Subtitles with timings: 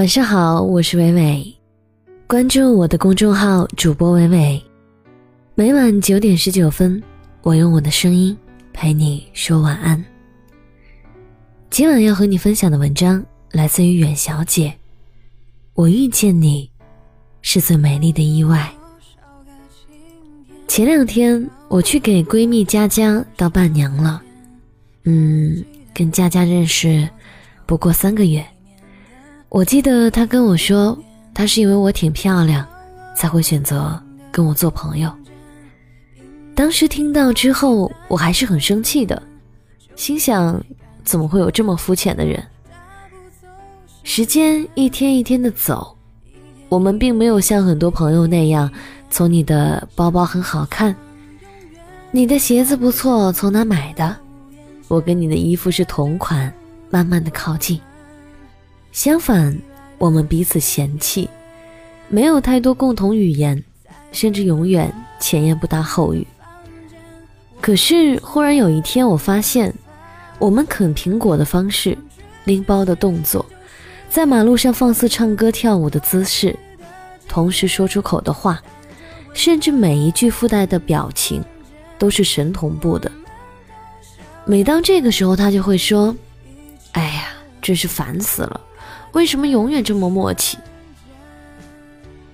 [0.00, 1.54] 晚上好，我是伟伟，
[2.26, 4.62] 关注我的公众号主播伟伟，
[5.54, 7.02] 每晚九点十九分，
[7.42, 8.34] 我用我的声音
[8.72, 10.02] 陪你说晚安。
[11.68, 13.22] 今晚要和你分享的文章
[13.52, 14.74] 来自于远小姐，
[15.74, 16.70] 我遇见你，
[17.42, 18.72] 是最美丽的意外。
[20.66, 24.22] 前两天我去给闺蜜佳佳当伴娘了，
[25.04, 25.62] 嗯，
[25.92, 27.06] 跟佳佳认识
[27.66, 28.42] 不过三个月。
[29.50, 30.96] 我记得他跟我说，
[31.34, 32.64] 他是因为我挺漂亮，
[33.16, 35.12] 才会选择跟我做朋友。
[36.54, 39.20] 当时听到之后，我还是很生气的，
[39.96, 40.62] 心想
[41.02, 42.40] 怎么会有这么肤浅的人？
[44.04, 45.96] 时间一天一天的走，
[46.68, 48.70] 我们并没有像很多朋友那样，
[49.10, 50.94] 从你的包包很好看，
[52.12, 54.16] 你的鞋子不错，从哪买的？
[54.86, 56.52] 我跟你的衣服是同款，
[56.88, 57.80] 慢慢的靠近。
[58.92, 59.56] 相反，
[59.98, 61.28] 我们彼此嫌弃，
[62.08, 63.62] 没有太多共同语言，
[64.10, 66.26] 甚至永远前言不搭后语。
[67.60, 69.72] 可是忽然有一天，我发现，
[70.38, 71.96] 我们啃苹果的方式、
[72.44, 73.46] 拎包的动作、
[74.08, 76.58] 在马路上放肆唱歌跳舞的姿势、
[77.28, 78.60] 同时说出口的话，
[79.32, 81.44] 甚至每一句附带的表情，
[81.96, 83.10] 都是神同步的。
[84.44, 86.16] 每当这个时候，他就会说
[86.92, 87.28] ：“哎呀，
[87.62, 88.60] 真是烦死了。”
[89.12, 90.56] 为什么永远这么默契？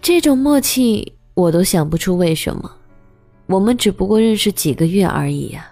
[0.00, 2.70] 这种默契我都想不出为什么。
[3.46, 5.70] 我们只不过认识几个月而已呀。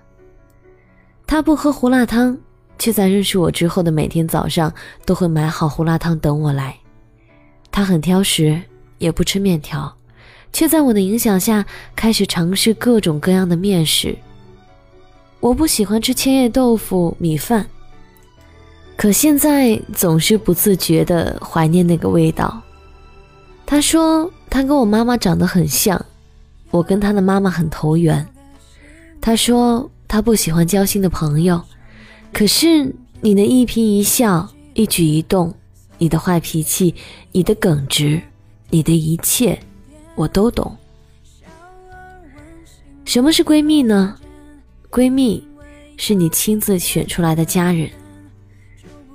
[1.27, 2.37] 他不喝胡辣汤，
[2.79, 4.73] 却在认识我之后的每天早上
[5.05, 6.77] 都会买好胡辣汤等我来。
[7.71, 8.61] 他很挑食，
[8.99, 9.97] 也不吃面条，
[10.53, 14.17] 却在我的影响下开始尝试各种各样的面食。
[15.39, 17.65] 我不喜欢吃千叶豆腐、米饭。
[18.99, 22.61] 可现在总是不自觉地怀念那个味道。
[23.65, 26.05] 他说他跟我妈妈长得很像，
[26.73, 28.27] 我跟他的妈妈很投缘。
[29.21, 31.63] 他说他不喜欢交心的朋友，
[32.33, 35.55] 可是你的一颦一笑、一举一动，
[35.99, 36.93] 你的坏脾气、
[37.31, 38.21] 你的耿直，
[38.69, 39.57] 你的一切，
[40.17, 40.77] 我都懂。
[43.05, 44.17] 什么是闺蜜呢？
[44.91, 45.47] 闺蜜
[45.97, 47.89] 是你亲自选出来的家人。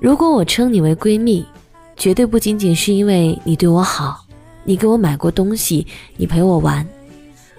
[0.03, 1.45] 如果我称你为闺蜜，
[1.95, 4.25] 绝对不仅仅是因为你对我好，
[4.65, 5.87] 你给我买过东西，
[6.17, 6.85] 你陪我玩，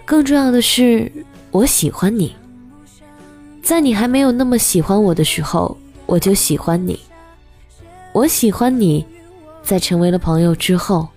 [0.05, 1.11] 更重要的是
[1.51, 2.37] 我喜欢你。
[3.63, 5.75] 在你还没有那么喜欢我的时候，
[6.05, 7.01] 我就喜欢你。
[8.13, 9.07] 我喜欢你，
[9.63, 11.09] 在成为了朋友之后，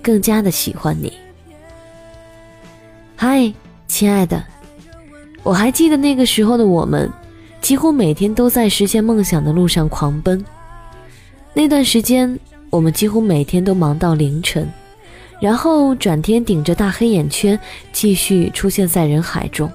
[0.00, 1.12] 更加的喜欢你。
[3.16, 3.52] 嗨，
[3.86, 4.42] 亲爱的，
[5.42, 7.12] 我还记得那个时候的我们，
[7.60, 10.42] 几乎每天都在实现梦想的路上狂奔。
[11.52, 12.38] 那段时间，
[12.70, 14.70] 我们几乎每天都忙到凌晨，
[15.40, 17.58] 然后转天顶着大黑眼圈
[17.92, 19.70] 继续出现在人海中。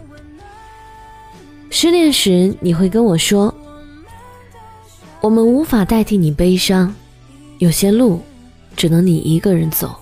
[1.70, 3.54] 失恋时，你会跟我说
[5.20, 6.96] ：“我们无法代替你悲伤，
[7.58, 8.22] 有些路
[8.78, 9.94] 只能你一个人走。”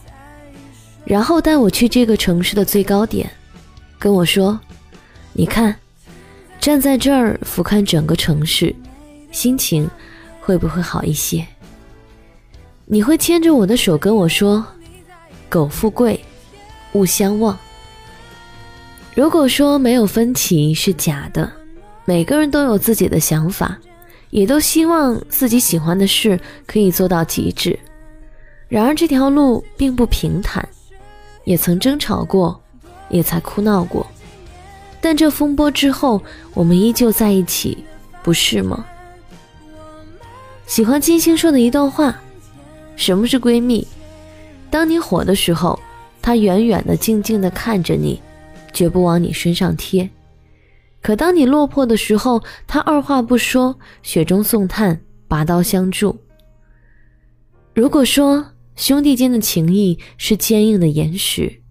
[1.04, 3.30] 然后带我去这个城市的最高点，
[3.98, 4.60] 跟我说
[5.34, 5.76] ：“你看，
[6.60, 8.74] 站在这儿俯瞰整个城市，
[9.32, 9.90] 心情
[10.40, 11.46] 会不会好一些？”
[12.86, 14.66] 你会牵着我的手跟我说
[15.50, 16.20] ：“苟富贵，
[16.92, 17.58] 勿相忘。”
[19.16, 21.52] 如果说没有分歧是假的，
[22.04, 23.78] 每个人都有自己的想法，
[24.32, 27.80] 也都希望自己喜欢的事可以做到极致。
[28.68, 30.68] 然而这条路并不平坦，
[31.46, 32.60] 也曾争吵过，
[33.10, 34.06] 也才哭闹过。
[35.00, 36.22] 但这风波之后，
[36.54, 37.86] 我们依旧在一起，
[38.24, 38.86] 不是吗？
[40.66, 42.20] 喜欢金星说的一段话。
[42.96, 43.86] 什么是闺蜜？
[44.70, 45.80] 当你火的时候，
[46.22, 48.22] 她远远的、静静的看着你，
[48.72, 50.08] 绝不往你身上贴；
[51.02, 56.18] 可当你落魄的时候，她二话不说，雪中送炭，拔刀相助。
[57.74, 58.46] 如果说
[58.76, 61.62] 兄弟间的情谊是坚硬的岩石，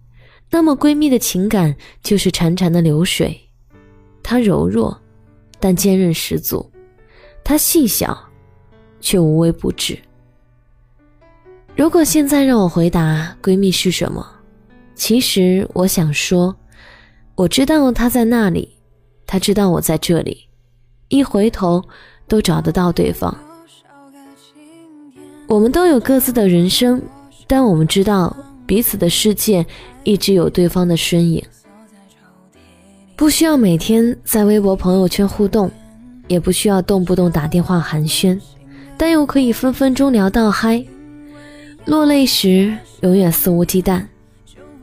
[0.51, 3.39] 那么闺蜜的情感就是潺潺的流水。
[4.21, 5.01] 它柔弱，
[5.59, 6.69] 但坚韧十足；
[7.43, 8.17] 它细小，
[9.01, 9.97] 却无微不至。
[11.75, 14.23] 如果现在让我回答闺蜜是什么，
[14.93, 16.55] 其实我想说，
[17.33, 18.69] 我知道她在那里，
[19.25, 20.47] 她知道我在这里，
[21.09, 21.83] 一回头
[22.27, 23.35] 都找得到对方。
[25.47, 27.01] 我们都有各自的人生，
[27.47, 28.35] 但我们知道
[28.67, 29.65] 彼此的世界
[30.03, 31.43] 一直有对方的身影。
[33.15, 35.71] 不需要每天在微博朋友圈互动，
[36.27, 38.39] 也不需要动不动打电话寒暄，
[38.95, 40.85] 但又可以分分钟聊到嗨。
[41.85, 44.01] 落泪时永远肆无忌惮。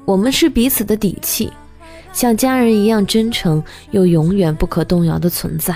[0.04, 1.50] 我们是彼此的底气，
[2.12, 5.74] 像家人一样真诚又永远不可动摇的存在。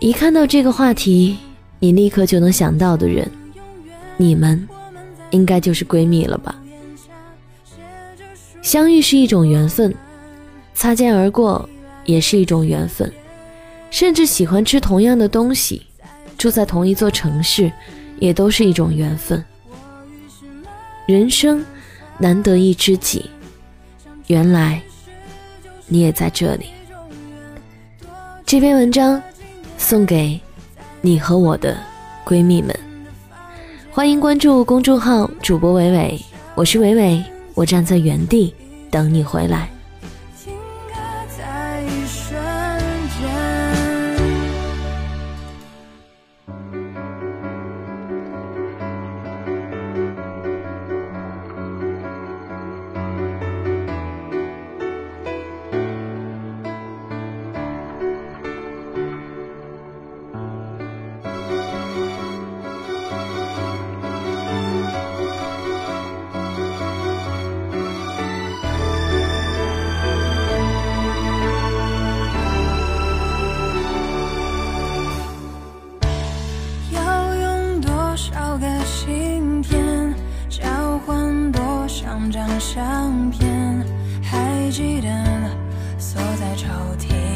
[0.00, 1.36] 一看到这个话题，
[1.78, 3.30] 你立刻就能想到的人，
[4.16, 4.66] 你们
[5.30, 6.56] 应该就是闺蜜了吧？
[8.62, 9.94] 相遇是一种缘分，
[10.74, 11.68] 擦肩而过
[12.04, 13.12] 也是一种缘分，
[13.90, 15.82] 甚至喜欢吃同样的东西，
[16.36, 17.70] 住在同一座城市，
[18.20, 19.44] 也都是一种缘分。
[21.06, 21.64] 人生
[22.18, 23.28] 难得一知己，
[24.28, 24.80] 原来
[25.88, 26.66] 你也在这里。
[28.46, 29.20] 这篇文章
[29.76, 30.40] 送给
[31.00, 31.76] 你和我的
[32.24, 32.78] 闺蜜们，
[33.90, 36.20] 欢迎关注公众号主播伟伟，
[36.54, 37.24] 我是伟伟。
[37.54, 38.54] 我站在原地
[38.90, 39.68] 等你回来。
[86.56, 86.66] 抽
[86.98, 87.29] 屉。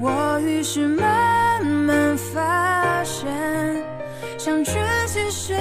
[0.00, 3.26] 我于是慢慢发现，
[4.38, 4.72] 相聚
[5.06, 5.54] 其实